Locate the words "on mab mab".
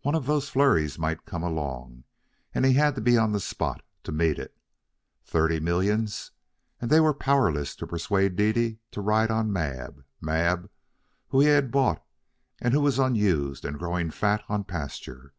9.30-10.70